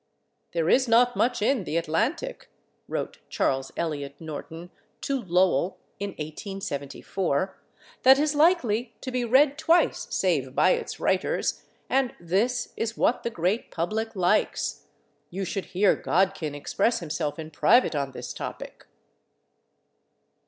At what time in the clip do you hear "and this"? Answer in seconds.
11.87-12.73